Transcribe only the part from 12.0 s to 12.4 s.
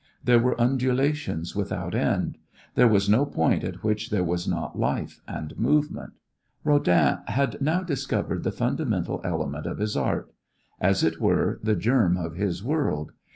of